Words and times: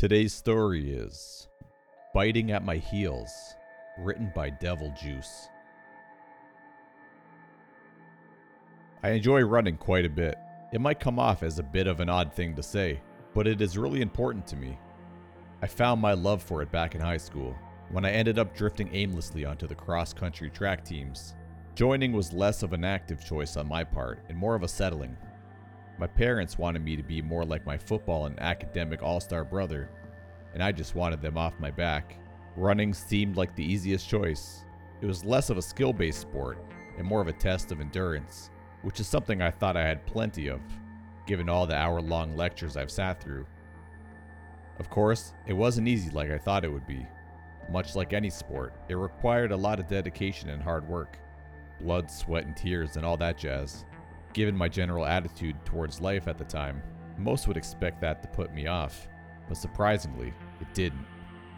Today's 0.00 0.32
story 0.32 0.94
is 0.94 1.46
Biting 2.14 2.52
at 2.52 2.64
My 2.64 2.76
Heels, 2.76 3.30
written 3.98 4.32
by 4.34 4.48
Devil 4.48 4.94
Juice. 4.98 5.50
I 9.02 9.10
enjoy 9.10 9.42
running 9.42 9.76
quite 9.76 10.06
a 10.06 10.08
bit. 10.08 10.36
It 10.72 10.80
might 10.80 11.00
come 11.00 11.18
off 11.18 11.42
as 11.42 11.58
a 11.58 11.62
bit 11.62 11.86
of 11.86 12.00
an 12.00 12.08
odd 12.08 12.32
thing 12.32 12.56
to 12.56 12.62
say, 12.62 13.02
but 13.34 13.46
it 13.46 13.60
is 13.60 13.76
really 13.76 14.00
important 14.00 14.46
to 14.46 14.56
me. 14.56 14.78
I 15.60 15.66
found 15.66 16.00
my 16.00 16.14
love 16.14 16.42
for 16.42 16.62
it 16.62 16.72
back 16.72 16.94
in 16.94 17.02
high 17.02 17.18
school, 17.18 17.54
when 17.90 18.06
I 18.06 18.10
ended 18.10 18.38
up 18.38 18.56
drifting 18.56 18.88
aimlessly 18.94 19.44
onto 19.44 19.66
the 19.66 19.74
cross 19.74 20.14
country 20.14 20.48
track 20.48 20.82
teams. 20.82 21.34
Joining 21.74 22.14
was 22.14 22.32
less 22.32 22.62
of 22.62 22.72
an 22.72 22.86
active 22.86 23.22
choice 23.22 23.58
on 23.58 23.68
my 23.68 23.84
part 23.84 24.24
and 24.30 24.38
more 24.38 24.54
of 24.54 24.62
a 24.62 24.68
settling. 24.68 25.14
My 26.00 26.06
parents 26.06 26.56
wanted 26.56 26.82
me 26.82 26.96
to 26.96 27.02
be 27.02 27.20
more 27.20 27.44
like 27.44 27.66
my 27.66 27.76
football 27.76 28.24
and 28.24 28.40
academic 28.40 29.02
all 29.02 29.20
star 29.20 29.44
brother, 29.44 29.90
and 30.54 30.62
I 30.62 30.72
just 30.72 30.94
wanted 30.94 31.20
them 31.20 31.36
off 31.36 31.60
my 31.60 31.70
back. 31.70 32.16
Running 32.56 32.94
seemed 32.94 33.36
like 33.36 33.54
the 33.54 33.70
easiest 33.70 34.08
choice. 34.08 34.64
It 35.02 35.06
was 35.06 35.26
less 35.26 35.50
of 35.50 35.58
a 35.58 35.62
skill 35.62 35.92
based 35.92 36.22
sport 36.22 36.56
and 36.96 37.06
more 37.06 37.20
of 37.20 37.28
a 37.28 37.34
test 37.34 37.70
of 37.70 37.82
endurance, 37.82 38.48
which 38.80 38.98
is 38.98 39.08
something 39.08 39.42
I 39.42 39.50
thought 39.50 39.76
I 39.76 39.86
had 39.86 40.06
plenty 40.06 40.48
of, 40.48 40.62
given 41.26 41.50
all 41.50 41.66
the 41.66 41.76
hour 41.76 42.00
long 42.00 42.34
lectures 42.34 42.78
I've 42.78 42.90
sat 42.90 43.22
through. 43.22 43.44
Of 44.78 44.88
course, 44.88 45.34
it 45.46 45.52
wasn't 45.52 45.88
easy 45.88 46.08
like 46.12 46.30
I 46.30 46.38
thought 46.38 46.64
it 46.64 46.72
would 46.72 46.86
be. 46.86 47.06
Much 47.70 47.94
like 47.94 48.14
any 48.14 48.30
sport, 48.30 48.72
it 48.88 48.94
required 48.94 49.52
a 49.52 49.56
lot 49.56 49.78
of 49.78 49.86
dedication 49.86 50.48
and 50.48 50.62
hard 50.62 50.88
work 50.88 51.18
blood, 51.78 52.10
sweat, 52.10 52.46
and 52.46 52.56
tears, 52.56 52.96
and 52.96 53.04
all 53.04 53.16
that 53.16 53.38
jazz. 53.38 53.84
Given 54.32 54.56
my 54.56 54.68
general 54.68 55.06
attitude 55.06 55.56
towards 55.64 56.00
life 56.00 56.28
at 56.28 56.38
the 56.38 56.44
time, 56.44 56.82
most 57.18 57.48
would 57.48 57.56
expect 57.56 58.00
that 58.00 58.22
to 58.22 58.28
put 58.28 58.54
me 58.54 58.66
off, 58.66 59.08
but 59.48 59.56
surprisingly, 59.56 60.32
it 60.60 60.72
didn't. 60.72 61.06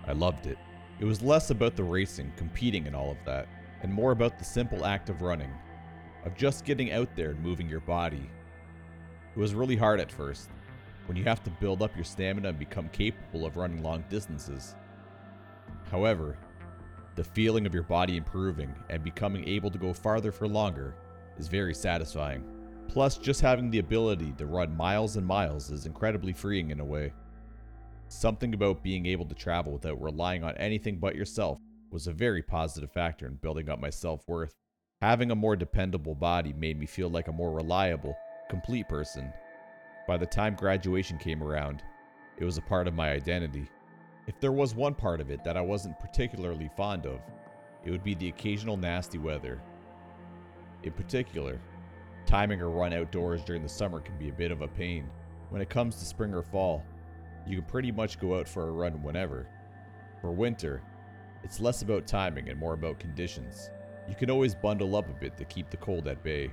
I 0.06 0.12
loved 0.12 0.46
it. 0.46 0.58
It 0.98 1.04
was 1.04 1.22
less 1.22 1.50
about 1.50 1.76
the 1.76 1.84
racing, 1.84 2.32
competing, 2.36 2.86
and 2.86 2.96
all 2.96 3.10
of 3.10 3.18
that, 3.26 3.46
and 3.82 3.92
more 3.92 4.12
about 4.12 4.38
the 4.38 4.44
simple 4.44 4.86
act 4.86 5.10
of 5.10 5.22
running, 5.22 5.50
of 6.24 6.34
just 6.34 6.64
getting 6.64 6.92
out 6.92 7.14
there 7.14 7.30
and 7.30 7.40
moving 7.40 7.68
your 7.68 7.80
body. 7.80 8.30
It 9.34 9.38
was 9.38 9.54
really 9.54 9.76
hard 9.76 10.00
at 10.00 10.10
first, 10.10 10.48
when 11.06 11.16
you 11.16 11.24
have 11.24 11.42
to 11.42 11.50
build 11.50 11.82
up 11.82 11.94
your 11.94 12.04
stamina 12.04 12.50
and 12.50 12.58
become 12.58 12.88
capable 12.88 13.44
of 13.44 13.56
running 13.56 13.82
long 13.82 14.04
distances. 14.08 14.76
However, 15.90 16.38
the 17.16 17.24
feeling 17.24 17.66
of 17.66 17.74
your 17.74 17.82
body 17.82 18.16
improving 18.16 18.74
and 18.88 19.04
becoming 19.04 19.46
able 19.46 19.70
to 19.70 19.78
go 19.78 19.92
farther 19.92 20.32
for 20.32 20.48
longer 20.48 20.94
is 21.38 21.48
very 21.48 21.74
satisfying. 21.74 22.44
Plus, 22.88 23.16
just 23.16 23.40
having 23.40 23.70
the 23.70 23.78
ability 23.78 24.32
to 24.38 24.46
run 24.46 24.76
miles 24.76 25.16
and 25.16 25.26
miles 25.26 25.70
is 25.70 25.86
incredibly 25.86 26.32
freeing 26.32 26.70
in 26.70 26.80
a 26.80 26.84
way. 26.84 27.12
Something 28.08 28.52
about 28.52 28.82
being 28.82 29.06
able 29.06 29.24
to 29.24 29.34
travel 29.34 29.72
without 29.72 30.02
relying 30.02 30.44
on 30.44 30.56
anything 30.58 30.98
but 30.98 31.14
yourself 31.14 31.58
was 31.90 32.06
a 32.06 32.12
very 32.12 32.42
positive 32.42 32.92
factor 32.92 33.26
in 33.26 33.34
building 33.36 33.70
up 33.70 33.80
my 33.80 33.90
self 33.90 34.26
worth. 34.28 34.54
Having 35.00 35.30
a 35.30 35.34
more 35.36 35.56
dependable 35.56 36.14
body 36.14 36.52
made 36.52 36.78
me 36.78 36.86
feel 36.86 37.08
like 37.08 37.28
a 37.28 37.32
more 37.32 37.52
reliable, 37.52 38.14
complete 38.50 38.88
person. 38.88 39.32
By 40.06 40.16
the 40.16 40.26
time 40.26 40.54
graduation 40.54 41.18
came 41.18 41.42
around, 41.42 41.82
it 42.38 42.44
was 42.44 42.58
a 42.58 42.62
part 42.62 42.86
of 42.86 42.94
my 42.94 43.10
identity. 43.12 43.68
If 44.26 44.38
there 44.40 44.52
was 44.52 44.74
one 44.74 44.94
part 44.94 45.20
of 45.20 45.30
it 45.30 45.42
that 45.44 45.56
I 45.56 45.60
wasn't 45.60 45.98
particularly 45.98 46.70
fond 46.76 47.06
of, 47.06 47.20
it 47.84 47.90
would 47.90 48.04
be 48.04 48.14
the 48.14 48.28
occasional 48.28 48.76
nasty 48.76 49.18
weather. 49.18 49.60
In 50.82 50.92
particular, 50.92 51.60
timing 52.32 52.62
a 52.62 52.66
run 52.66 52.94
outdoors 52.94 53.44
during 53.44 53.62
the 53.62 53.68
summer 53.68 54.00
can 54.00 54.16
be 54.16 54.30
a 54.30 54.32
bit 54.32 54.50
of 54.50 54.62
a 54.62 54.68
pain. 54.68 55.06
When 55.50 55.60
it 55.60 55.68
comes 55.68 55.96
to 55.96 56.06
spring 56.06 56.32
or 56.32 56.40
fall, 56.40 56.82
you 57.46 57.58
can 57.58 57.66
pretty 57.66 57.92
much 57.92 58.18
go 58.18 58.38
out 58.38 58.48
for 58.48 58.66
a 58.66 58.72
run 58.72 59.02
whenever. 59.02 59.46
For 60.22 60.30
winter, 60.30 60.80
it's 61.44 61.60
less 61.60 61.82
about 61.82 62.06
timing 62.06 62.48
and 62.48 62.58
more 62.58 62.72
about 62.72 62.98
conditions. 62.98 63.68
You 64.08 64.14
can 64.14 64.30
always 64.30 64.54
bundle 64.54 64.96
up 64.96 65.10
a 65.10 65.20
bit 65.20 65.36
to 65.36 65.44
keep 65.44 65.68
the 65.68 65.76
cold 65.76 66.08
at 66.08 66.22
bay. 66.22 66.50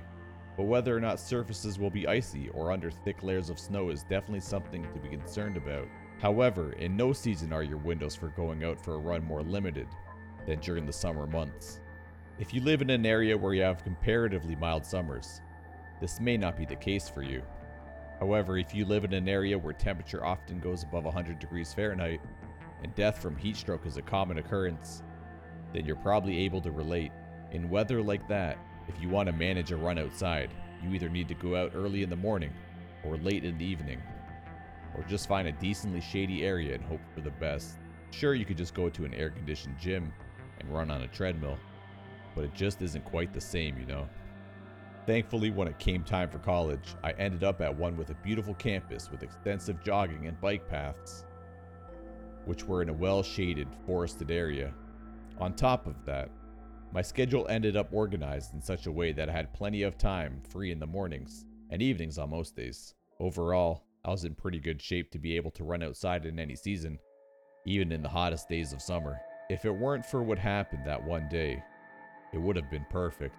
But 0.54 0.64
whether 0.64 0.94
or 0.94 1.00
not 1.00 1.18
surfaces 1.18 1.78
will 1.78 1.88
be 1.88 2.06
icy 2.06 2.50
or 2.50 2.72
under 2.72 2.90
thick 2.90 3.22
layers 3.22 3.48
of 3.48 3.58
snow 3.58 3.88
is 3.88 4.02
definitely 4.02 4.40
something 4.40 4.82
to 4.82 4.98
be 4.98 5.08
concerned 5.08 5.56
about. 5.56 5.88
However, 6.20 6.74
in 6.74 6.94
no 6.94 7.14
season 7.14 7.54
are 7.54 7.62
your 7.62 7.78
windows 7.78 8.14
for 8.14 8.28
going 8.28 8.64
out 8.64 8.78
for 8.78 8.96
a 8.96 8.98
run 8.98 9.24
more 9.24 9.42
limited 9.42 9.88
than 10.46 10.60
during 10.60 10.84
the 10.84 10.92
summer 10.92 11.26
months. 11.26 11.80
If 12.38 12.52
you 12.52 12.60
live 12.60 12.82
in 12.82 12.90
an 12.90 13.06
area 13.06 13.34
where 13.34 13.54
you 13.54 13.62
have 13.62 13.82
comparatively 13.82 14.56
mild 14.56 14.84
summers, 14.84 15.40
this 16.00 16.20
may 16.20 16.36
not 16.36 16.56
be 16.56 16.64
the 16.64 16.76
case 16.76 17.08
for 17.08 17.22
you. 17.22 17.42
However, 18.18 18.58
if 18.58 18.74
you 18.74 18.84
live 18.84 19.04
in 19.04 19.14
an 19.14 19.28
area 19.28 19.58
where 19.58 19.72
temperature 19.72 20.24
often 20.24 20.60
goes 20.60 20.82
above 20.82 21.04
100 21.04 21.38
degrees 21.38 21.72
Fahrenheit 21.72 22.20
and 22.82 22.94
death 22.94 23.20
from 23.20 23.36
heat 23.36 23.56
stroke 23.56 23.86
is 23.86 23.96
a 23.96 24.02
common 24.02 24.38
occurrence, 24.38 25.02
then 25.72 25.84
you're 25.86 25.96
probably 25.96 26.38
able 26.38 26.60
to 26.60 26.70
relate. 26.70 27.12
In 27.52 27.70
weather 27.70 28.02
like 28.02 28.26
that, 28.28 28.58
if 28.88 29.00
you 29.00 29.08
want 29.08 29.26
to 29.28 29.32
manage 29.32 29.72
a 29.72 29.76
run 29.76 29.98
outside, 29.98 30.50
you 30.82 30.92
either 30.92 31.08
need 31.08 31.28
to 31.28 31.34
go 31.34 31.56
out 31.56 31.72
early 31.74 32.02
in 32.02 32.10
the 32.10 32.16
morning 32.16 32.52
or 33.04 33.16
late 33.16 33.44
in 33.44 33.56
the 33.58 33.64
evening 33.64 34.00
or 34.94 35.02
just 35.04 35.28
find 35.28 35.48
a 35.48 35.52
decently 35.52 36.00
shady 36.00 36.44
area 36.44 36.74
and 36.74 36.84
hope 36.84 37.00
for 37.14 37.20
the 37.20 37.30
best. 37.30 37.78
Sure, 38.10 38.34
you 38.34 38.44
could 38.44 38.56
just 38.56 38.74
go 38.74 38.88
to 38.88 39.04
an 39.04 39.14
air 39.14 39.30
conditioned 39.30 39.78
gym 39.78 40.12
and 40.58 40.72
run 40.72 40.90
on 40.90 41.02
a 41.02 41.08
treadmill, 41.08 41.58
but 42.34 42.44
it 42.44 42.54
just 42.54 42.82
isn't 42.82 43.04
quite 43.04 43.32
the 43.32 43.40
same, 43.40 43.78
you 43.78 43.86
know. 43.86 44.08
Thankfully, 45.06 45.50
when 45.50 45.68
it 45.68 45.78
came 45.78 46.04
time 46.04 46.28
for 46.28 46.38
college, 46.38 46.94
I 47.02 47.12
ended 47.12 47.42
up 47.42 47.60
at 47.60 47.76
one 47.76 47.96
with 47.96 48.10
a 48.10 48.14
beautiful 48.22 48.54
campus 48.54 49.10
with 49.10 49.22
extensive 49.22 49.82
jogging 49.82 50.26
and 50.26 50.40
bike 50.40 50.68
paths, 50.68 51.24
which 52.44 52.64
were 52.64 52.82
in 52.82 52.90
a 52.90 52.94
well 52.94 53.22
shaded, 53.22 53.68
forested 53.86 54.30
area. 54.30 54.72
On 55.38 55.54
top 55.54 55.86
of 55.86 56.04
that, 56.04 56.30
my 56.92 57.02
schedule 57.02 57.46
ended 57.48 57.76
up 57.76 57.92
organized 57.92 58.52
in 58.52 58.60
such 58.60 58.86
a 58.86 58.92
way 58.92 59.12
that 59.12 59.28
I 59.28 59.32
had 59.32 59.54
plenty 59.54 59.82
of 59.82 59.96
time 59.96 60.42
free 60.48 60.70
in 60.70 60.80
the 60.80 60.86
mornings 60.86 61.44
and 61.70 61.80
evenings 61.80 62.18
on 62.18 62.30
most 62.30 62.56
days. 62.56 62.94
Overall, 63.20 63.84
I 64.04 64.10
was 64.10 64.24
in 64.24 64.34
pretty 64.34 64.58
good 64.58 64.82
shape 64.82 65.10
to 65.12 65.18
be 65.18 65.36
able 65.36 65.50
to 65.52 65.64
run 65.64 65.82
outside 65.82 66.26
in 66.26 66.38
any 66.38 66.56
season, 66.56 66.98
even 67.64 67.92
in 67.92 68.02
the 68.02 68.08
hottest 68.08 68.48
days 68.48 68.72
of 68.72 68.82
summer. 68.82 69.18
If 69.48 69.64
it 69.64 69.70
weren't 69.70 70.04
for 70.04 70.22
what 70.22 70.38
happened 70.38 70.84
that 70.86 71.02
one 71.02 71.28
day, 71.28 71.62
it 72.32 72.38
would 72.38 72.56
have 72.56 72.70
been 72.70 72.86
perfect. 72.90 73.36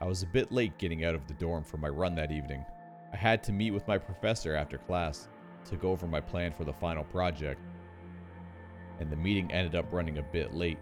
I 0.00 0.04
was 0.06 0.22
a 0.22 0.26
bit 0.26 0.52
late 0.52 0.78
getting 0.78 1.04
out 1.04 1.14
of 1.14 1.26
the 1.26 1.34
dorm 1.34 1.64
for 1.64 1.76
my 1.76 1.88
run 1.88 2.14
that 2.16 2.32
evening. 2.32 2.64
I 3.12 3.16
had 3.16 3.42
to 3.44 3.52
meet 3.52 3.72
with 3.72 3.88
my 3.88 3.98
professor 3.98 4.54
after 4.54 4.78
class 4.78 5.28
to 5.66 5.76
go 5.76 5.90
over 5.90 6.06
my 6.06 6.20
plan 6.20 6.52
for 6.52 6.64
the 6.64 6.72
final 6.72 7.04
project, 7.04 7.60
and 9.00 9.10
the 9.10 9.16
meeting 9.16 9.50
ended 9.52 9.74
up 9.74 9.92
running 9.92 10.18
a 10.18 10.22
bit 10.22 10.54
late. 10.54 10.78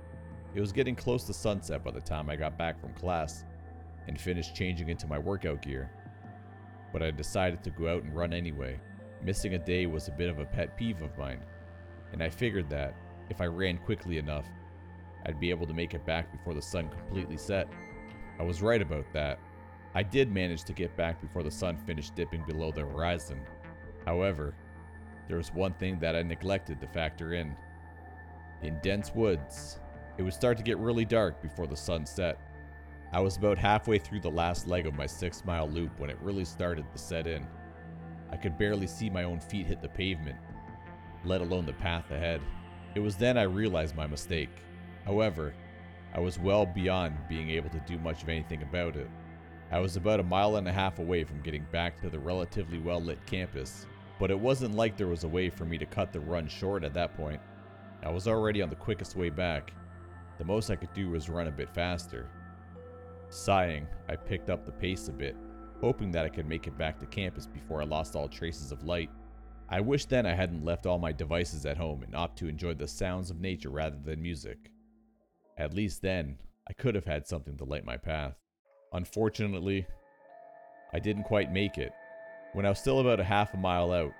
It 0.55 0.60
was 0.60 0.72
getting 0.72 0.97
close 0.97 1.25
to 1.25 1.32
sunset 1.32 1.84
by 1.84 1.91
the 1.91 2.00
time 2.00 2.31
I 2.31 2.37
got 2.37 2.59
back 2.59 2.81
from 2.81 2.93
class 2.94 3.44
and 4.06 4.21
finished 4.21 4.55
changing 4.55 4.88
into 4.88 5.06
my 5.06 5.19
workout 5.19 5.62
gear 5.62 5.91
but 6.97 7.03
I 7.03 7.10
decided 7.10 7.62
to 7.62 7.71
go 7.71 7.94
out 7.94 8.05
and 8.05 8.16
run 8.16 8.32
anyway. 8.32 8.81
Missing 9.22 9.53
a 9.53 9.59
day 9.59 9.84
was 9.84 10.09
a 10.09 10.12
bit 10.12 10.31
of 10.31 10.38
a 10.38 10.47
pet 10.47 10.78
peeve 10.78 11.03
of 11.03 11.19
mine, 11.19 11.41
and 12.12 12.22
I 12.22 12.31
figured 12.31 12.71
that 12.71 12.94
if 13.28 13.43
I 13.43 13.47
ran 13.47 13.76
quickly 13.76 14.16
enough, 14.16 14.47
I'd 15.26 15.38
be 15.38 15.50
able 15.50 15.66
to 15.66 15.75
make 15.75 15.93
it 15.93 16.06
back 16.06 16.32
before 16.32 16.55
the 16.55 16.62
sun 16.62 16.88
completely 16.88 17.37
set. 17.37 17.69
I 18.39 18.43
was 18.43 18.63
right 18.63 18.83
about 18.83 19.13
that. 19.13 19.39
I 19.95 20.03
did 20.03 20.31
manage 20.31 20.65
to 20.65 20.73
get 20.73 20.97
back 20.97 21.21
before 21.21 21.43
the 21.43 21.51
sun 21.51 21.77
finished 21.77 22.15
dipping 22.15 22.45
below 22.47 22.71
the 22.71 22.83
horizon. 22.83 23.41
However, 24.05 24.55
there 25.27 25.39
was 25.39 25.53
one 25.53 25.73
thing 25.75 25.99
that 26.01 26.15
I 26.15 26.23
neglected 26.23 26.81
to 26.81 26.87
factor 26.87 27.33
in. 27.33 27.57
In 28.63 28.79
dense 28.83 29.15
woods, 29.15 29.81
it 30.19 30.23
would 30.23 30.35
start 30.35 30.57
to 30.59 30.63
get 30.63 30.79
really 30.79 31.05
dark 31.05 31.43
before 31.43 31.67
the 31.67 31.77
sun 31.77 32.07
set. 32.07 32.39
I 33.13 33.21
was 33.21 33.37
about 33.37 33.59
halfway 33.59 33.99
through 33.99 34.21
the 34.21 34.31
last 34.31 34.67
leg 34.67 34.87
of 34.87 34.95
my 34.95 35.07
six 35.07 35.45
mile 35.45 35.69
loop 35.69 35.99
when 35.99 36.11
it 36.11 36.19
really 36.21 36.45
started 36.45 36.91
to 36.93 36.99
set 36.99 37.27
in. 37.27 37.47
I 38.31 38.37
could 38.37 38.59
barely 38.59 38.87
see 38.87 39.09
my 39.09 39.25
own 39.25 39.41
feet 39.41 39.67
hit 39.67 39.81
the 39.81 39.89
pavement, 39.89 40.39
let 41.25 41.41
alone 41.41 41.65
the 41.65 41.73
path 41.73 42.11
ahead. 42.11 42.41
It 42.94 43.00
was 43.00 43.17
then 43.17 43.39
I 43.39 43.43
realized 43.43 43.94
my 43.94 44.06
mistake. 44.06 44.50
However, 45.05 45.55
I 46.14 46.20
was 46.20 46.38
well 46.38 46.67
beyond 46.67 47.17
being 47.29 47.50
able 47.50 47.70
to 47.70 47.81
do 47.81 47.99
much 47.99 48.23
of 48.23 48.29
anything 48.29 48.62
about 48.62 48.97
it. 48.97 49.11
I 49.70 49.81
was 49.81 49.97
about 49.97 50.20
a 50.20 50.25
mile 50.25 50.56
and 50.56 50.69
a 50.69 50.73
half 50.73 50.99
away 50.99 51.25
from 51.25 51.43
getting 51.43 51.67
back 51.73 52.00
to 52.00 52.08
the 52.08 52.19
relatively 52.19 52.79
well 52.79 53.00
lit 53.00 53.25
campus, 53.26 53.87
but 54.19 54.31
it 54.31 54.38
wasn't 54.38 54.76
like 54.76 54.97
there 54.97 55.08
was 55.08 55.25
a 55.25 55.29
way 55.29 55.50
for 55.50 55.64
me 55.64 55.76
to 55.79 55.87
cut 55.87 56.12
the 56.12 56.20
run 56.20 56.47
short 56.47 56.85
at 56.85 56.94
that 56.94 57.17
point. 57.17 57.41
I 58.03 58.11
was 58.11 58.29
already 58.29 58.62
on 58.62 58.70
the 58.70 58.76
quickest 58.76 59.17
way 59.17 59.31
back. 59.31 59.73
The 60.38 60.44
most 60.44 60.70
I 60.70 60.76
could 60.76 60.93
do 60.93 61.11
was 61.11 61.29
run 61.29 61.49
a 61.49 61.53
bit 61.53 61.69
faster. 61.75 62.29
Sighing, 63.29 63.87
I 64.08 64.17
picked 64.17 64.50
up 64.50 64.64
the 64.64 64.73
pace 64.73 65.08
a 65.08 65.12
bit, 65.12 65.37
hoping 65.81 66.12
that 66.12 66.25
I 66.25 66.29
could 66.29 66.47
make 66.47 66.67
it 66.67 66.79
back 66.79 66.99
to 67.00 67.06
campus 67.06 67.47
before 67.47 67.82
I 67.82 67.85
lost 67.85 68.14
all 68.14 68.29
traces 68.29 68.70
of 68.70 68.85
light. 68.85 69.11
I 69.69 69.81
wish 69.81 70.05
then 70.05 70.26
I 70.26 70.35
hadn't 70.35 70.64
left 70.64 70.87
all 70.87 70.99
my 70.99 71.11
devices 71.11 71.67
at 71.67 71.76
home 71.76 72.05
and 72.05 72.14
opted 72.14 72.37
to 72.38 72.49
enjoy 72.49 72.75
the 72.75 72.87
sounds 72.87 73.31
of 73.31 73.41
nature 73.41 73.70
rather 73.70 73.97
than 74.05 74.23
music. 74.23 74.70
At 75.58 75.75
least 75.75 76.03
then, 76.03 76.38
I 76.69 76.73
could 76.75 76.94
have 76.94 77.06
had 77.06 77.26
something 77.26 77.56
to 77.56 77.64
light 77.64 77.85
my 77.85 77.97
path. 77.97 78.35
Unfortunately, 78.93 79.87
I 80.93 80.99
didn't 80.99 81.25
quite 81.25 81.53
make 81.53 81.79
it. 81.79 81.93
When 82.53 82.67
I 82.67 82.69
was 82.70 82.79
still 82.79 83.00
about 83.00 83.20
a 83.20 83.25
half 83.25 83.55
a 83.55 83.56
mile 83.56 83.93
out, 83.93 84.12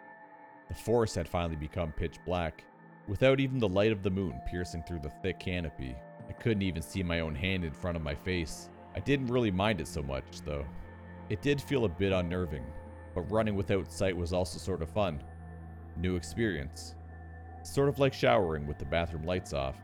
The 0.69 0.75
forest 0.75 1.15
had 1.15 1.29
finally 1.29 1.57
become 1.57 1.93
pitch 1.93 2.19
black, 2.25 2.65
without 3.07 3.39
even 3.39 3.59
the 3.59 3.69
light 3.69 3.93
of 3.93 4.03
the 4.03 4.11
moon 4.11 4.41
piercing 4.49 4.83
through 4.83 5.01
the 5.01 5.13
thick 5.23 5.39
canopy. 5.39 5.95
I 6.29 6.33
couldn't 6.33 6.63
even 6.63 6.83
see 6.83 7.03
my 7.03 7.21
own 7.21 7.35
hand 7.35 7.65
in 7.65 7.73
front 7.73 7.97
of 7.97 8.03
my 8.03 8.15
face. 8.15 8.69
I 8.95 9.01
didn't 9.01 9.29
really 9.29 9.53
mind 9.53 9.81
it 9.81 9.87
so 9.87 10.03
much, 10.03 10.41
though. 10.45 10.67
It 11.29 11.43
did 11.43 11.61
feel 11.61 11.85
a 11.85 11.89
bit 11.89 12.13
unnerving, 12.13 12.65
but 13.15 13.31
running 13.31 13.55
without 13.55 13.93
sight 13.93 14.17
was 14.17 14.33
also 14.33 14.59
sort 14.59 14.83
of 14.83 14.91
fun. 14.91 15.23
New 15.97 16.17
experience. 16.17 16.95
Sort 17.63 17.89
of 17.89 17.99
like 17.99 18.13
showering 18.13 18.67
with 18.67 18.79
the 18.79 18.85
bathroom 18.85 19.25
lights 19.25 19.53
off. 19.53 19.77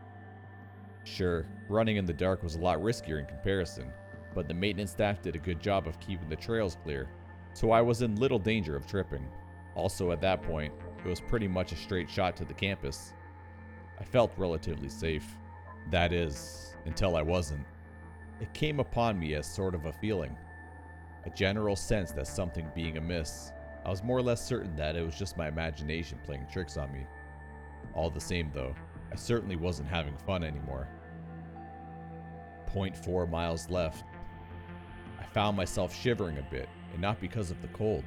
Sure, 1.04 1.46
running 1.68 1.96
in 1.96 2.06
the 2.06 2.12
dark 2.12 2.42
was 2.42 2.54
a 2.54 2.60
lot 2.60 2.78
riskier 2.78 3.18
in 3.18 3.26
comparison, 3.26 3.92
but 4.34 4.48
the 4.48 4.54
maintenance 4.54 4.92
staff 4.92 5.20
did 5.20 5.34
a 5.34 5.38
good 5.38 5.60
job 5.60 5.86
of 5.86 5.98
keeping 6.00 6.28
the 6.28 6.36
trails 6.36 6.76
clear, 6.84 7.08
so 7.54 7.70
I 7.70 7.82
was 7.82 8.02
in 8.02 8.16
little 8.16 8.38
danger 8.38 8.76
of 8.76 8.86
tripping. 8.86 9.26
Also, 9.74 10.12
at 10.12 10.20
that 10.20 10.42
point, 10.42 10.72
it 11.04 11.08
was 11.08 11.20
pretty 11.20 11.48
much 11.48 11.72
a 11.72 11.76
straight 11.76 12.08
shot 12.08 12.36
to 12.36 12.44
the 12.44 12.54
campus. 12.54 13.12
I 13.98 14.04
felt 14.04 14.32
relatively 14.36 14.88
safe. 14.88 15.26
That 15.90 16.12
is, 16.12 16.76
until 16.86 17.16
I 17.16 17.22
wasn't. 17.22 17.66
It 18.40 18.52
came 18.54 18.80
upon 18.80 19.18
me 19.18 19.34
as 19.34 19.46
sort 19.46 19.74
of 19.74 19.86
a 19.86 19.92
feeling, 19.92 20.36
a 21.24 21.30
general 21.30 21.76
sense 21.76 22.12
that 22.12 22.26
something 22.26 22.70
being 22.74 22.96
amiss. 22.96 23.52
I 23.84 23.90
was 23.90 24.02
more 24.02 24.18
or 24.18 24.22
less 24.22 24.44
certain 24.46 24.76
that 24.76 24.96
it 24.96 25.04
was 25.04 25.16
just 25.16 25.36
my 25.36 25.48
imagination 25.48 26.18
playing 26.24 26.46
tricks 26.52 26.76
on 26.76 26.92
me. 26.92 27.06
All 27.94 28.10
the 28.10 28.20
same, 28.20 28.50
though, 28.54 28.74
I 29.12 29.16
certainly 29.16 29.56
wasn't 29.56 29.88
having 29.88 30.16
fun 30.26 30.42
anymore. 30.42 30.88
0.4 32.72 33.28
miles 33.28 33.68
left. 33.68 34.04
I 35.20 35.24
found 35.24 35.54
myself 35.54 35.94
shivering 35.94 36.38
a 36.38 36.50
bit, 36.50 36.68
and 36.92 37.02
not 37.02 37.20
because 37.20 37.50
of 37.50 37.60
the 37.60 37.68
cold, 37.68 38.04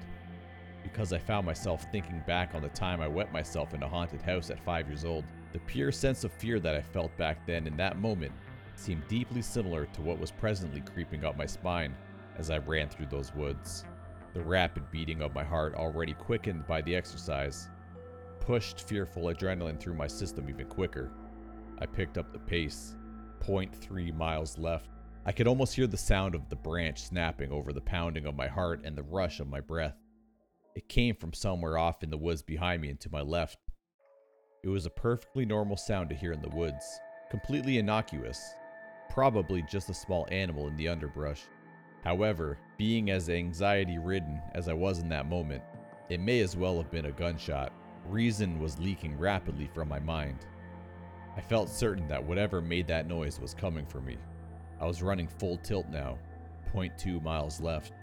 because 0.82 1.14
I 1.14 1.20
found 1.20 1.46
myself 1.46 1.86
thinking 1.92 2.24
back 2.26 2.56
on 2.56 2.64
the 2.64 2.70
time 2.70 3.02
I 3.02 3.08
wet 3.08 3.32
myself 3.32 3.76
in 3.76 3.84
a 3.84 3.88
haunted 3.88 4.24
house 4.24 4.50
at 4.50 4.60
5 4.64 4.88
years 4.88 5.06
old. 5.06 5.26
The 5.54 5.60
pure 5.60 5.92
sense 5.92 6.24
of 6.24 6.34
fear 6.34 6.60
that 6.60 6.76
I 6.76 6.82
felt 6.82 7.16
back 7.18 7.46
then 7.46 7.68
in 7.68 7.78
that 7.78 8.00
moment 8.00 8.32
seemed 8.76 9.08
deeply 9.08 9.44
similar 9.44 9.86
to 9.86 10.02
what 10.02 10.20
was 10.20 10.32
presently 10.32 10.82
creeping 10.82 11.24
up 11.24 11.38
my 11.38 11.46
spine 11.46 11.96
as 12.38 12.50
I 12.50 12.58
ran 12.58 12.90
through 12.90 13.08
those 13.08 13.34
woods. 13.36 13.86
The 14.34 14.42
rapid 14.42 14.90
beating 14.92 15.22
of 15.22 15.36
my 15.36 15.44
heart, 15.44 15.76
already 15.76 16.14
quickened 16.14 16.68
by 16.68 16.82
the 16.82 16.96
exercise, 16.96 17.70
pushed 18.46 18.88
fearful 18.88 19.24
adrenaline 19.24 19.80
through 19.80 19.96
my 19.96 20.06
system 20.06 20.48
even 20.50 20.68
quicker. 20.68 21.12
I 21.80 21.88
picked 21.88 22.18
up 22.18 22.32
the 22.32 22.40
pace. 22.40 22.96
0.3 23.42 24.16
miles 24.16 24.58
left. 24.58 24.90
I 25.26 25.32
could 25.32 25.48
almost 25.48 25.76
hear 25.76 25.88
the 25.88 25.98
sound 25.98 26.36
of 26.36 26.48
the 26.50 26.56
branch 26.56 27.02
snapping 27.04 27.52
over 27.52 27.74
the 27.74 27.82
pounding 27.82 28.28
of 28.28 28.36
my 28.36 28.48
heart 28.48 28.82
and 28.86 28.96
the 28.96 29.04
rush 29.04 29.40
of 29.40 29.48
my 29.48 29.60
breath. 29.60 29.96
It 30.76 30.88
came 30.90 31.16
from 31.16 31.34
somewhere 31.34 31.78
off 31.78 32.04
in 32.04 32.12
the 32.12 32.18
woods 32.18 32.44
behind 32.44 32.84
me 32.84 32.90
and 32.90 33.00
to 33.00 33.12
my 33.12 33.22
left. 33.22 33.58
It 34.64 34.70
was 34.70 34.86
a 34.86 34.92
perfectly 34.92 35.46
normal 35.46 35.78
sound 35.78 36.10
to 36.10 36.16
hear 36.16 36.32
in 36.32 36.42
the 36.42 36.50
woods, 36.50 37.00
completely 37.32 37.80
innocuous, 37.80 38.54
probably 39.10 39.64
just 39.64 39.90
a 39.90 39.94
small 39.94 40.28
animal 40.30 40.68
in 40.68 40.76
the 40.76 40.88
underbrush. 40.88 41.42
However, 42.04 42.60
being 42.78 43.10
as 43.10 43.30
anxiety 43.30 43.98
ridden 43.98 44.40
as 44.54 44.68
I 44.68 44.74
was 44.74 45.00
in 45.00 45.10
that 45.10 45.28
moment, 45.28 45.64
it 46.10 46.20
may 46.20 46.42
as 46.42 46.56
well 46.56 46.78
have 46.78 46.92
been 46.92 47.06
a 47.06 47.12
gunshot. 47.12 47.74
Reason 48.10 48.60
was 48.60 48.80
leaking 48.80 49.18
rapidly 49.18 49.70
from 49.74 49.90
my 49.90 50.00
mind. 50.00 50.46
I 51.36 51.42
felt 51.42 51.70
certain 51.70 52.08
that 52.08 52.24
whatever 52.24 52.62
made 52.62 52.88
that 52.88 53.08
noise 53.08 53.40
was 53.40 53.54
coming 53.54 53.86
for 53.86 54.00
me. 54.00 54.18
I 54.80 54.86
was 54.86 55.02
running 55.02 55.28
full 55.28 55.58
tilt 55.58 55.88
now, 55.90 56.18
0.2 56.74 57.22
miles 57.24 57.60
left. 57.60 57.94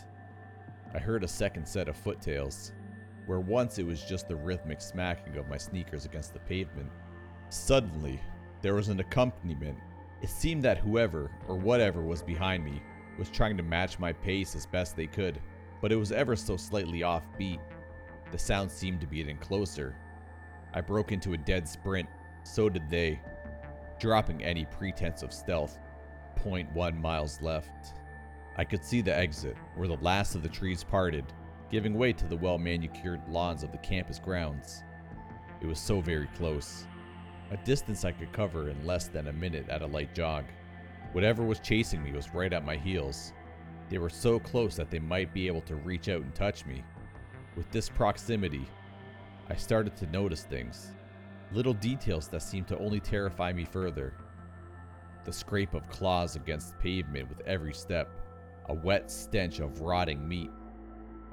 I 0.94 0.98
heard 0.98 1.24
a 1.24 1.28
second 1.28 1.66
set 1.66 1.88
of 1.88 1.96
foottails, 1.96 2.72
where 3.26 3.40
once 3.40 3.78
it 3.78 3.86
was 3.86 4.02
just 4.02 4.28
the 4.28 4.36
rhythmic 4.36 4.80
smacking 4.80 5.36
of 5.36 5.48
my 5.48 5.56
sneakers 5.56 6.04
against 6.04 6.32
the 6.32 6.40
pavement. 6.40 6.90
Suddenly, 7.48 8.20
there 8.60 8.74
was 8.74 8.88
an 8.88 9.00
accompaniment. 9.00 9.78
It 10.20 10.30
seemed 10.30 10.62
that 10.64 10.78
whoever 10.78 11.30
or 11.48 11.56
whatever 11.56 12.02
was 12.02 12.22
behind 12.22 12.64
me 12.64 12.82
was 13.18 13.30
trying 13.30 13.56
to 13.56 13.62
match 13.62 13.98
my 13.98 14.12
pace 14.12 14.54
as 14.54 14.66
best 14.66 14.96
they 14.96 15.06
could, 15.06 15.40
but 15.80 15.92
it 15.92 15.96
was 15.96 16.12
ever 16.12 16.36
so 16.36 16.56
slightly 16.56 17.02
off 17.02 17.24
beat. 17.38 17.60
The 18.32 18.38
sound 18.38 18.70
seemed 18.70 19.00
to 19.02 19.06
be 19.06 19.18
getting 19.18 19.36
closer. 19.36 19.94
I 20.74 20.80
broke 20.80 21.12
into 21.12 21.34
a 21.34 21.38
dead 21.38 21.68
sprint, 21.68 22.08
so 22.44 22.70
did 22.70 22.88
they, 22.88 23.20
dropping 24.00 24.42
any 24.42 24.64
pretense 24.64 25.22
of 25.22 25.32
stealth. 25.32 25.78
0.1 26.42 26.98
miles 26.98 27.40
left. 27.42 27.94
I 28.56 28.64
could 28.64 28.84
see 28.84 29.02
the 29.02 29.16
exit, 29.16 29.56
where 29.76 29.86
the 29.86 29.98
last 29.98 30.34
of 30.34 30.42
the 30.42 30.48
trees 30.48 30.82
parted, 30.82 31.26
giving 31.70 31.94
way 31.94 32.12
to 32.14 32.26
the 32.26 32.36
well 32.36 32.58
manicured 32.58 33.20
lawns 33.28 33.62
of 33.62 33.70
the 33.70 33.78
campus 33.78 34.18
grounds. 34.18 34.82
It 35.60 35.66
was 35.66 35.78
so 35.78 36.00
very 36.00 36.26
close. 36.34 36.86
A 37.50 37.56
distance 37.58 38.04
I 38.04 38.12
could 38.12 38.32
cover 38.32 38.70
in 38.70 38.86
less 38.86 39.08
than 39.08 39.28
a 39.28 39.32
minute 39.32 39.68
at 39.68 39.82
a 39.82 39.86
light 39.86 40.14
jog. 40.14 40.46
Whatever 41.12 41.44
was 41.44 41.60
chasing 41.60 42.02
me 42.02 42.12
was 42.12 42.34
right 42.34 42.52
at 42.52 42.64
my 42.64 42.76
heels. 42.76 43.34
They 43.90 43.98
were 43.98 44.10
so 44.10 44.38
close 44.38 44.74
that 44.76 44.90
they 44.90 44.98
might 44.98 45.34
be 45.34 45.46
able 45.46 45.60
to 45.62 45.76
reach 45.76 46.08
out 46.08 46.22
and 46.22 46.34
touch 46.34 46.64
me. 46.64 46.82
With 47.56 47.70
this 47.70 47.88
proximity, 47.88 48.66
I 49.48 49.56
started 49.56 49.96
to 49.96 50.06
notice 50.06 50.44
things. 50.44 50.92
Little 51.52 51.74
details 51.74 52.28
that 52.28 52.42
seemed 52.42 52.66
to 52.68 52.78
only 52.78 52.98
terrify 52.98 53.52
me 53.52 53.64
further. 53.64 54.14
The 55.24 55.32
scrape 55.32 55.74
of 55.74 55.88
claws 55.90 56.34
against 56.34 56.78
pavement 56.78 57.28
with 57.28 57.46
every 57.46 57.74
step, 57.74 58.08
a 58.68 58.74
wet 58.74 59.10
stench 59.10 59.60
of 59.60 59.82
rotting 59.82 60.26
meat, 60.26 60.50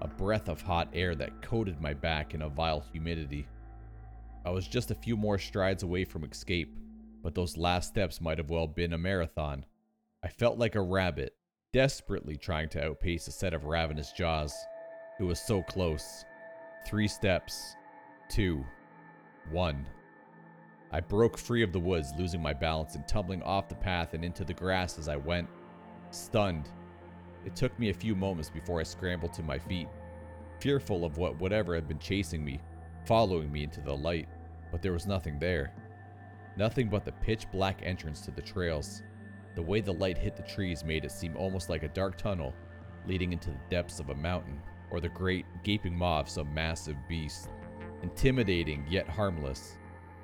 a 0.02 0.08
breath 0.08 0.50
of 0.50 0.62
hot 0.62 0.90
air 0.94 1.16
that 1.16 1.42
coated 1.42 1.80
my 1.80 1.94
back 1.94 2.34
in 2.34 2.42
a 2.42 2.50
vile 2.50 2.82
humidity. 2.92 3.48
I 4.46 4.50
was 4.50 4.68
just 4.68 4.92
a 4.92 4.96
few 4.96 5.16
more 5.16 5.38
strides 5.38 5.84
away 5.84 6.04
from 6.04 6.24
escape, 6.26 6.78
but 7.22 7.34
those 7.34 7.58
last 7.58 7.90
steps 7.90 8.20
might 8.20 8.38
have 8.38 8.50
well 8.50 8.68
been 8.68 8.94
a 8.94 8.98
marathon. 8.98 9.66
I 10.24 10.28
felt 10.28 10.58
like 10.58 10.76
a 10.76 10.82
rabbit, 10.82 11.36
desperately 11.72 12.36
trying 12.36 12.68
to 12.70 12.84
outpace 12.84 13.28
a 13.28 13.32
set 13.32 13.54
of 13.54 13.66
ravenous 13.66 14.12
jaws. 14.12 14.54
It 15.20 15.24
was 15.24 15.40
so 15.40 15.62
close. 15.62 16.24
Three 16.86 17.08
steps. 17.08 17.76
Two. 18.30 18.66
One. 19.52 19.86
I 20.92 21.02
broke 21.02 21.38
free 21.38 21.62
of 21.62 21.74
the 21.74 21.80
woods, 21.80 22.14
losing 22.18 22.42
my 22.42 22.54
balance 22.54 22.96
and 22.96 23.06
tumbling 23.06 23.44
off 23.44 23.68
the 23.68 23.76
path 23.76 24.14
and 24.14 24.24
into 24.24 24.46
the 24.46 24.54
grass 24.54 24.98
as 24.98 25.10
I 25.10 25.18
went. 25.18 25.50
Stunned. 26.12 26.70
It 27.46 27.56
took 27.56 27.78
me 27.78 27.90
a 27.90 27.94
few 27.94 28.16
moments 28.16 28.50
before 28.50 28.80
I 28.80 28.84
scrambled 28.84 29.34
to 29.34 29.44
my 29.44 29.60
feet, 29.60 29.90
fearful 30.60 31.04
of 31.04 31.18
what 31.18 31.38
whatever 31.40 31.76
had 31.76 31.88
been 31.88 32.00
chasing 32.00 32.44
me, 32.44 32.62
following 33.06 33.52
me 33.52 33.64
into 33.64 33.82
the 33.82 33.96
light, 33.96 34.28
but 34.72 34.82
there 34.82 34.94
was 34.94 35.06
nothing 35.06 35.38
there. 35.38 35.74
Nothing 36.58 36.88
but 36.90 37.04
the 37.06 37.12
pitch 37.12 37.46
black 37.52 37.82
entrance 37.84 38.22
to 38.22 38.32
the 38.32 38.42
trails. 38.42 39.04
The 39.56 39.62
way 39.62 39.82
the 39.82 39.94
light 39.94 40.18
hit 40.18 40.38
the 40.38 40.44
trees 40.44 40.84
made 40.84 41.04
it 41.04 41.12
seem 41.12 41.36
almost 41.36 41.70
like 41.70 41.84
a 41.84 41.90
dark 41.90 42.18
tunnel 42.18 42.54
leading 43.06 43.34
into 43.34 43.50
the 43.50 43.60
depths 43.70 44.00
of 44.00 44.10
a 44.10 44.16
mountain 44.16 44.62
or 44.92 45.00
the 45.00 45.10
great 45.10 45.46
gaping 45.64 45.96
maw 45.96 46.20
of 46.20 46.30
some 46.30 46.54
massive 46.54 46.98
beast. 47.08 47.50
Intimidating 48.04 48.86
yet 48.90 49.08
harmless. 49.08 49.78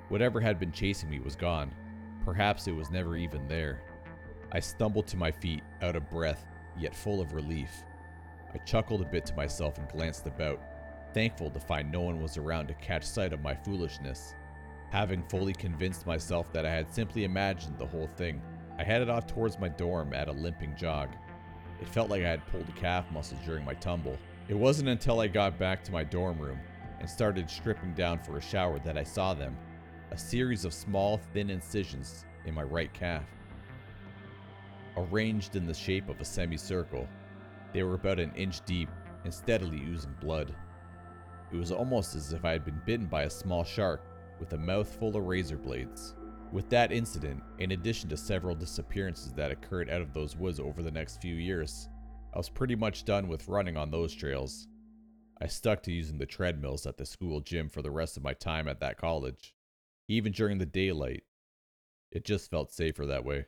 Whatever 0.08 0.40
had 0.40 0.58
been 0.58 0.72
chasing 0.72 1.10
me 1.10 1.20
was 1.20 1.36
gone. 1.36 1.72
Perhaps 2.24 2.66
it 2.66 2.72
was 2.72 2.90
never 2.90 3.16
even 3.16 3.46
there. 3.48 3.82
I 4.52 4.60
stumbled 4.60 5.06
to 5.08 5.16
my 5.16 5.30
feet, 5.30 5.62
out 5.82 5.96
of 5.96 6.10
breath, 6.10 6.46
yet 6.78 6.94
full 6.94 7.20
of 7.20 7.34
relief. 7.34 7.84
I 8.54 8.58
chuckled 8.58 9.02
a 9.02 9.04
bit 9.04 9.26
to 9.26 9.36
myself 9.36 9.78
and 9.78 9.88
glanced 9.88 10.26
about, 10.26 10.60
thankful 11.12 11.50
to 11.50 11.60
find 11.60 11.90
no 11.90 12.02
one 12.02 12.22
was 12.22 12.36
around 12.36 12.68
to 12.68 12.74
catch 12.74 13.04
sight 13.04 13.32
of 13.32 13.42
my 13.42 13.54
foolishness. 13.54 14.34
Having 14.90 15.24
fully 15.24 15.52
convinced 15.52 16.06
myself 16.06 16.52
that 16.52 16.64
I 16.64 16.70
had 16.70 16.92
simply 16.94 17.24
imagined 17.24 17.78
the 17.78 17.86
whole 17.86 18.06
thing, 18.06 18.40
I 18.78 18.84
headed 18.84 19.08
off 19.08 19.26
towards 19.26 19.58
my 19.58 19.68
dorm 19.68 20.14
at 20.14 20.28
a 20.28 20.32
limping 20.32 20.76
jog. 20.76 21.10
It 21.80 21.88
felt 21.88 22.08
like 22.08 22.22
I 22.22 22.30
had 22.30 22.46
pulled 22.46 22.68
a 22.68 22.80
calf 22.80 23.10
muscle 23.10 23.38
during 23.44 23.64
my 23.64 23.74
tumble. 23.74 24.16
It 24.48 24.54
wasn't 24.54 24.88
until 24.88 25.18
I 25.18 25.26
got 25.26 25.58
back 25.58 25.82
to 25.84 25.92
my 25.92 26.04
dorm 26.04 26.38
room 26.38 26.60
and 27.00 27.10
started 27.10 27.50
stripping 27.50 27.94
down 27.94 28.20
for 28.20 28.38
a 28.38 28.42
shower 28.42 28.78
that 28.80 28.96
I 28.96 29.02
saw 29.02 29.34
them 29.34 29.56
a 30.12 30.16
series 30.16 30.64
of 30.64 30.72
small, 30.72 31.18
thin 31.32 31.50
incisions 31.50 32.24
in 32.44 32.54
my 32.54 32.62
right 32.62 32.92
calf. 32.94 33.24
Arranged 34.96 35.56
in 35.56 35.66
the 35.66 35.74
shape 35.74 36.08
of 36.08 36.20
a 36.20 36.24
semicircle, 36.24 37.08
they 37.72 37.82
were 37.82 37.94
about 37.94 38.20
an 38.20 38.32
inch 38.36 38.64
deep 38.64 38.88
and 39.24 39.34
steadily 39.34 39.82
oozing 39.82 40.14
blood. 40.20 40.54
It 41.52 41.56
was 41.56 41.72
almost 41.72 42.14
as 42.14 42.32
if 42.32 42.44
I 42.44 42.52
had 42.52 42.64
been 42.64 42.80
bitten 42.86 43.06
by 43.06 43.24
a 43.24 43.30
small 43.30 43.64
shark 43.64 44.00
with 44.38 44.52
a 44.52 44.58
mouth 44.58 44.88
full 44.96 45.16
of 45.16 45.24
razor 45.24 45.56
blades. 45.56 46.14
With 46.52 46.68
that 46.70 46.92
incident, 46.92 47.42
in 47.58 47.72
addition 47.72 48.08
to 48.10 48.16
several 48.16 48.54
disappearances 48.54 49.32
that 49.32 49.50
occurred 49.50 49.90
out 49.90 50.02
of 50.02 50.14
those 50.14 50.36
woods 50.36 50.60
over 50.60 50.84
the 50.84 50.90
next 50.90 51.20
few 51.20 51.34
years, 51.34 51.88
I 52.36 52.38
was 52.38 52.50
pretty 52.50 52.76
much 52.76 53.06
done 53.06 53.28
with 53.28 53.48
running 53.48 53.78
on 53.78 53.90
those 53.90 54.14
trails. 54.14 54.68
I 55.40 55.46
stuck 55.46 55.82
to 55.84 55.90
using 55.90 56.18
the 56.18 56.26
treadmills 56.26 56.86
at 56.86 56.98
the 56.98 57.06
school 57.06 57.40
gym 57.40 57.70
for 57.70 57.80
the 57.80 57.90
rest 57.90 58.18
of 58.18 58.22
my 58.22 58.34
time 58.34 58.68
at 58.68 58.78
that 58.80 58.98
college 58.98 59.54
even 60.06 60.32
during 60.32 60.58
the 60.58 60.66
daylight. 60.66 61.22
It 62.10 62.26
just 62.26 62.50
felt 62.50 62.72
safer 62.72 63.06
that 63.06 63.24
way. 63.24 63.44